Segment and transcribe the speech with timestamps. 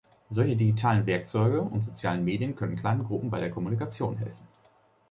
[0.31, 4.47] Solche digitalen Werkzeuge und sozialen Medien können kleinen Gruppen bei der Kommunikation helfen.